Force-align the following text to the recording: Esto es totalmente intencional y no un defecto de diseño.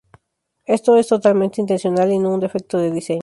Esto 0.65 0.95
es 0.97 1.05
totalmente 1.09 1.61
intencional 1.61 2.11
y 2.11 2.17
no 2.17 2.31
un 2.33 2.39
defecto 2.39 2.79
de 2.79 2.89
diseño. 2.89 3.19